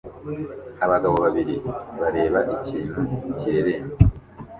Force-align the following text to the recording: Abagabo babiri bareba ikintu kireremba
Abagabo 0.85 1.15
babiri 1.25 1.55
bareba 1.99 2.39
ikintu 2.55 2.99
kireremba 3.39 3.95